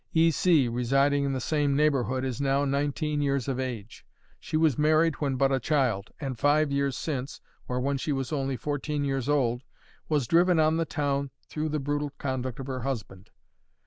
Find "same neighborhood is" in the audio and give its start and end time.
1.39-2.41